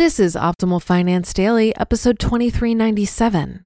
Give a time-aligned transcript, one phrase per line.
[0.00, 3.64] This is Optimal Finance Daily, episode 2397.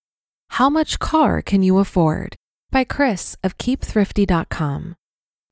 [0.48, 2.34] How much car can you afford?
[2.72, 4.96] By Chris of keepthrifty.com.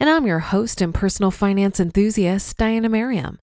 [0.00, 3.38] And I'm your host and personal finance enthusiast, Diana Merriam.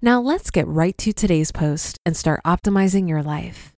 [0.00, 3.74] Now let's get right to today's post and start optimizing your life.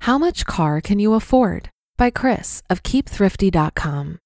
[0.00, 1.70] How much car can you afford?
[1.96, 4.18] By Chris of keepthrifty.com.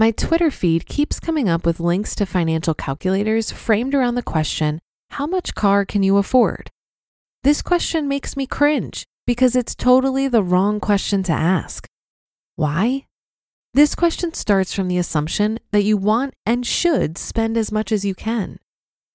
[0.00, 4.80] My Twitter feed keeps coming up with links to financial calculators framed around the question
[5.10, 6.70] How much car can you afford?
[7.44, 11.86] This question makes me cringe because it's totally the wrong question to ask.
[12.56, 13.04] Why?
[13.74, 18.02] This question starts from the assumption that you want and should spend as much as
[18.02, 18.58] you can.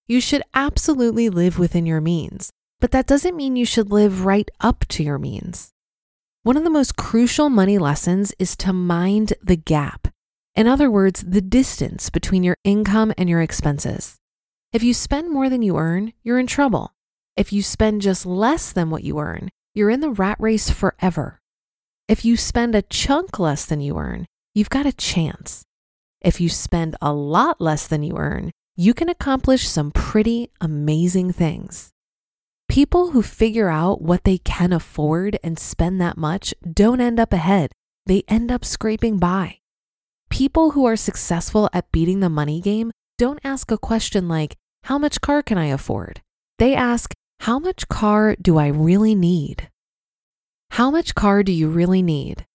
[0.08, 4.52] You should absolutely live within your means, but that doesn't mean you should live right
[4.62, 5.72] up to your means.
[6.44, 10.10] One of the most crucial money lessons is to mind the gap
[10.56, 14.18] in other words, the distance between your income and your expenses.
[14.72, 16.94] If you spend more than you earn, you're in trouble.
[17.36, 21.42] If you spend just less than what you earn, you're in the rat race forever.
[22.08, 25.66] If you spend a chunk less than you earn, you've got a chance.
[26.22, 31.34] If you spend a lot less than you earn, you can accomplish some pretty amazing
[31.34, 31.92] things.
[32.70, 37.34] People who figure out what they can afford and spend that much don't end up
[37.34, 37.72] ahead,
[38.06, 39.60] they end up scraping by.
[40.36, 44.98] People who are successful at beating the money game don't ask a question like, How
[44.98, 46.20] much car can I afford?
[46.60, 49.70] They ask, How much car do I really need?
[50.72, 52.46] How much car do you really need?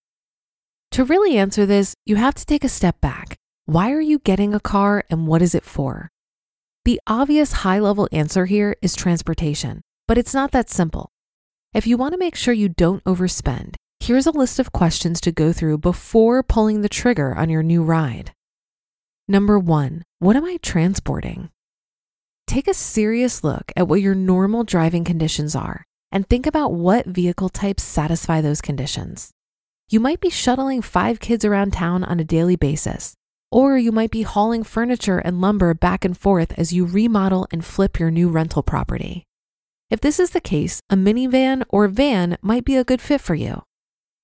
[0.91, 3.35] To really answer this, you have to take a step back.
[3.65, 6.11] Why are you getting a car and what is it for?
[6.85, 11.09] The obvious high level answer here is transportation, but it's not that simple.
[11.73, 15.31] If you want to make sure you don't overspend, Here's a list of questions to
[15.31, 18.33] go through before pulling the trigger on your new ride.
[19.27, 21.51] Number one, what am I transporting?
[22.47, 27.05] Take a serious look at what your normal driving conditions are and think about what
[27.05, 29.29] vehicle types satisfy those conditions.
[29.87, 33.13] You might be shuttling five kids around town on a daily basis,
[33.51, 37.63] or you might be hauling furniture and lumber back and forth as you remodel and
[37.63, 39.25] flip your new rental property.
[39.91, 43.35] If this is the case, a minivan or van might be a good fit for
[43.35, 43.61] you.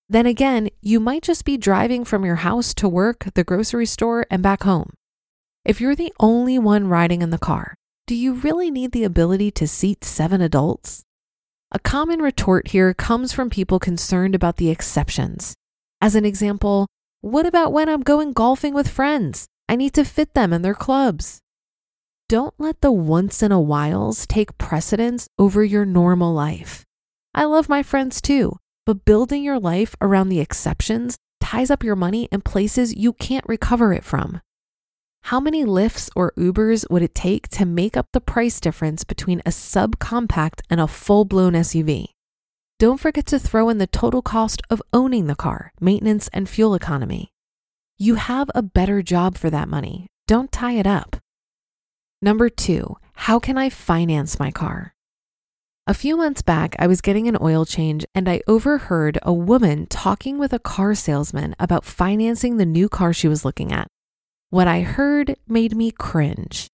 [0.10, 4.26] Then again, you might just be driving from your house to work, the grocery store,
[4.32, 4.94] and back home.
[5.66, 7.76] If you're the only one riding in the car,
[8.06, 11.04] do you really need the ability to seat seven adults?
[11.74, 15.56] A common retort here comes from people concerned about the exceptions.
[16.00, 16.88] As an example,
[17.20, 19.48] what about when I'm going golfing with friends?
[19.68, 21.42] I need to fit them in their clubs.
[22.30, 26.86] Don't let the once in a whiles take precedence over your normal life.
[27.34, 28.58] I love my friends too,
[28.88, 33.46] but building your life around the exceptions ties up your money in places you can't
[33.46, 34.40] recover it from.
[35.24, 39.42] How many Lyfts or Ubers would it take to make up the price difference between
[39.42, 42.14] a subcompact and a full blown SUV?
[42.80, 46.74] Don't forget to throw in the total cost of owning the car, maintenance, and fuel
[46.74, 47.28] economy.
[47.98, 50.08] You have a better job for that money.
[50.28, 51.18] Don't tie it up.
[52.22, 54.94] Number two, how can I finance my car?
[55.90, 59.86] A few months back, I was getting an oil change and I overheard a woman
[59.86, 63.88] talking with a car salesman about financing the new car she was looking at.
[64.50, 66.68] What I heard made me cringe.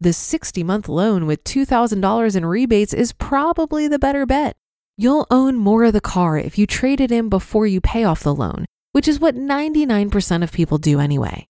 [0.00, 4.56] The 60 month loan with $2,000 in rebates is probably the better bet.
[4.96, 8.22] You'll own more of the car if you trade it in before you pay off
[8.22, 11.46] the loan, which is what 99% of people do anyway.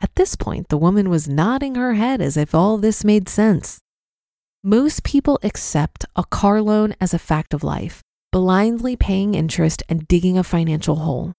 [0.00, 3.81] At this point, the woman was nodding her head as if all this made sense.
[4.64, 8.00] Most people accept a car loan as a fact of life,
[8.30, 11.32] blindly paying interest and digging a financial hole.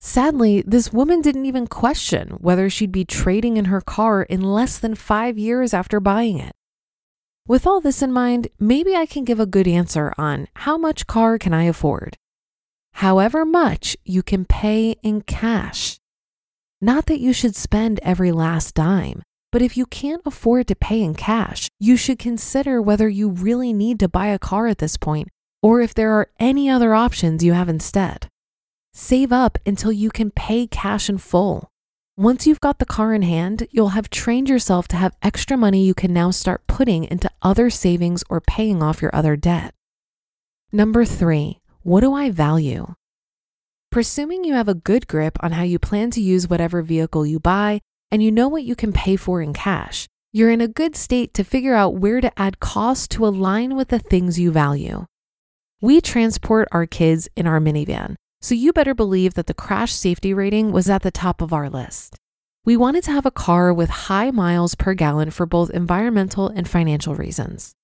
[0.00, 4.78] Sadly, this woman didn't even question whether she'd be trading in her car in less
[4.78, 6.52] than five years after buying it.
[7.48, 11.08] With all this in mind, maybe I can give a good answer on how much
[11.08, 12.16] car can I afford?
[12.92, 15.98] However much you can pay in cash.
[16.80, 21.02] Not that you should spend every last dime, but if you can't afford to pay
[21.02, 24.96] in cash, you should consider whether you really need to buy a car at this
[24.96, 25.28] point
[25.62, 28.26] or if there are any other options you have instead.
[28.92, 31.68] Save up until you can pay cash in full.
[32.16, 35.84] Once you've got the car in hand, you'll have trained yourself to have extra money
[35.84, 39.72] you can now start putting into other savings or paying off your other debt.
[40.72, 42.94] Number three, what do I value?
[43.90, 47.38] Presuming you have a good grip on how you plan to use whatever vehicle you
[47.38, 47.80] buy
[48.12, 51.32] and you know what you can pay for in cash, you're in a good state
[51.32, 55.06] to figure out where to add cost to align with the things you value.
[55.80, 60.34] We transport our kids in our minivan, so you better believe that the crash safety
[60.34, 62.16] rating was at the top of our list.
[62.66, 66.68] We wanted to have a car with high miles per gallon for both environmental and
[66.68, 67.74] financial reasons.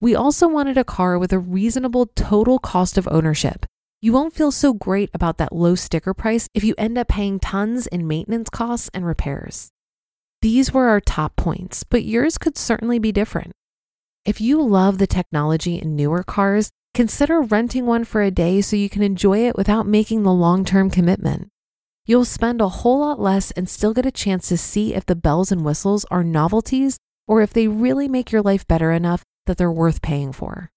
[0.00, 3.64] We also wanted a car with a reasonable total cost of ownership.
[4.00, 7.40] You won't feel so great about that low sticker price if you end up paying
[7.40, 9.70] tons in maintenance costs and repairs.
[10.40, 13.52] These were our top points, but yours could certainly be different.
[14.24, 18.74] If you love the technology in newer cars, Consider renting one for a day so
[18.74, 21.48] you can enjoy it without making the long term commitment.
[22.04, 25.14] You'll spend a whole lot less and still get a chance to see if the
[25.14, 26.98] bells and whistles are novelties
[27.28, 30.72] or if they really make your life better enough that they're worth paying for.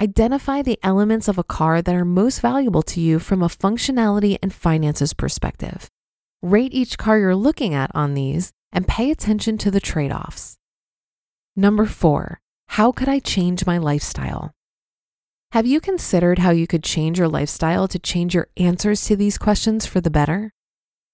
[0.00, 4.38] Identify the elements of a car that are most valuable to you from a functionality
[4.40, 5.88] and finances perspective.
[6.40, 10.56] Rate each car you're looking at on these and pay attention to the trade offs.
[11.56, 14.52] Number four, how could I change my lifestyle?
[15.50, 19.36] Have you considered how you could change your lifestyle to change your answers to these
[19.36, 20.52] questions for the better?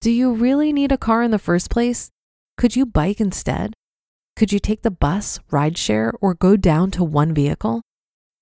[0.02, 2.10] Do you really need a car in the first place?
[2.58, 3.72] Could you bike instead?
[4.36, 7.80] Could you take the bus, rideshare, or go down to one vehicle?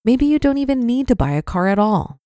[0.05, 2.19] Maybe you don't even need to buy a car at all.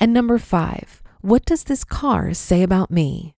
[0.00, 3.34] And number five, what does this car say about me?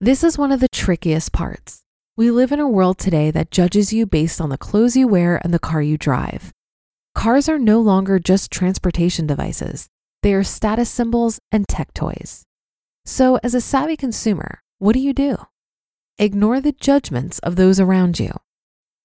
[0.00, 1.82] This is one of the trickiest parts.
[2.16, 5.40] We live in a world today that judges you based on the clothes you wear
[5.44, 6.52] and the car you drive.
[7.14, 9.88] Cars are no longer just transportation devices,
[10.24, 12.42] they are status symbols and tech toys.
[13.04, 15.36] So, as a savvy consumer, what do you do?
[16.18, 18.32] Ignore the judgments of those around you.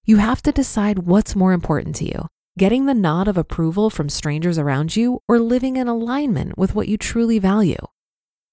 [0.04, 2.28] You have to decide what's more important to you
[2.58, 6.88] getting the nod of approval from strangers around you or living in alignment with what
[6.88, 7.86] you truly value.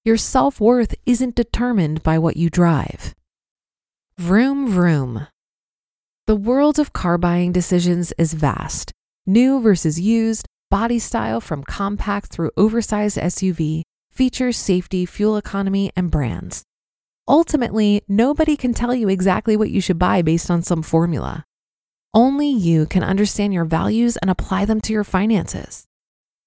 [0.03, 3.13] Your self worth isn't determined by what you drive.
[4.17, 5.27] Vroom, vroom.
[6.27, 8.91] The world of car buying decisions is vast
[9.27, 16.09] New versus used, body style from compact through oversized SUV, features, safety, fuel economy, and
[16.09, 16.63] brands.
[17.27, 21.45] Ultimately, nobody can tell you exactly what you should buy based on some formula.
[22.13, 25.85] Only you can understand your values and apply them to your finances.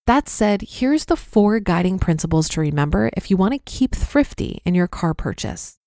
[0.07, 4.61] That said, here's the four guiding principles to remember if you want to keep thrifty
[4.67, 5.79] in your car purchase.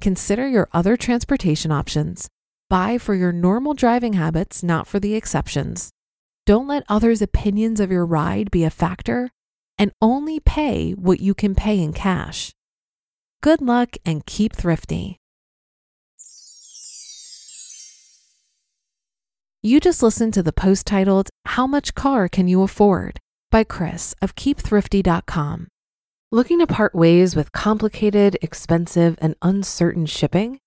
[0.00, 2.28] Consider your other transportation options.
[2.70, 5.90] Buy for your normal driving habits, not for the exceptions.
[6.46, 9.30] Don't let others' opinions of your ride be a factor
[9.76, 12.52] and only pay what you can pay in cash.
[13.42, 15.18] Good luck and keep thrifty.
[19.60, 23.18] You just listened to the post titled, How Much Car Can You Afford?
[23.50, 25.66] by Chris of KeepThrifty.com.
[26.30, 30.60] Looking to part ways with complicated, expensive, and uncertain shipping?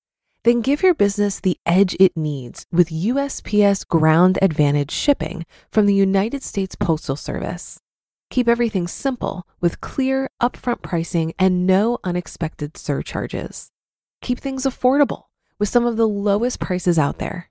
[0.43, 5.95] Then give your business the edge it needs with USPS Ground Advantage shipping from the
[5.95, 7.79] United States Postal Service.
[8.29, 13.69] Keep everything simple with clear, upfront pricing and no unexpected surcharges.
[14.21, 15.27] Keep things affordable
[15.59, 17.50] with some of the lowest prices out there.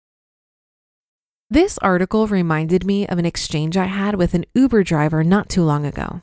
[1.51, 5.63] This article reminded me of an exchange I had with an Uber driver not too
[5.63, 6.21] long ago.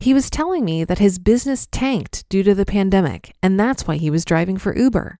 [0.00, 3.96] He was telling me that his business tanked due to the pandemic, and that's why
[3.96, 5.18] he was driving for Uber.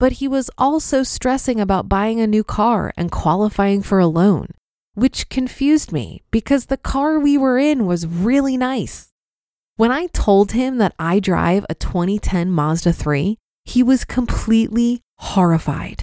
[0.00, 4.48] But he was also stressing about buying a new car and qualifying for a loan,
[4.94, 9.12] which confused me because the car we were in was really nice.
[9.76, 16.02] When I told him that I drive a 2010 Mazda 3, he was completely horrified.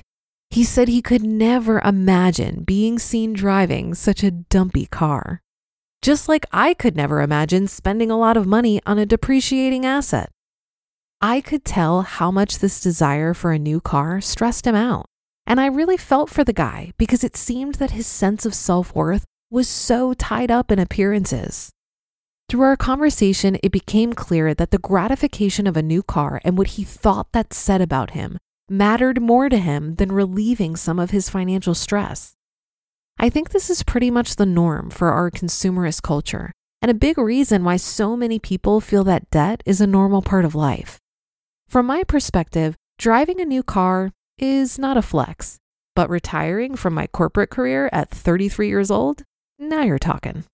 [0.52, 5.42] He said he could never imagine being seen driving such a dumpy car.
[6.02, 10.30] Just like I could never imagine spending a lot of money on a depreciating asset.
[11.22, 15.06] I could tell how much this desire for a new car stressed him out.
[15.48, 18.94] And I really felt for the guy because it seemed that his sense of self
[18.94, 21.72] worth was so tied up in appearances.
[22.50, 26.76] Through our conversation, it became clear that the gratification of a new car and what
[26.76, 28.38] he thought that said about him
[28.72, 32.34] mattered more to him than relieving some of his financial stress.
[33.20, 37.18] I think this is pretty much the norm for our consumerist culture, and a big
[37.18, 41.00] reason why so many people feel that debt is a normal part of life.
[41.68, 45.58] From my perspective, driving a new car is not a flex,
[45.94, 49.24] but retiring from my corporate career at 33 years old,
[49.60, 50.46] now you're talking.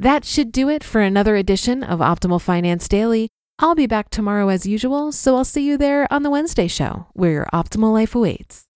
[0.00, 3.28] That should do it for another edition of Optimal Finance Daily.
[3.62, 7.06] I'll be back tomorrow as usual, so I'll see you there on the Wednesday show
[7.12, 8.69] where your optimal life awaits.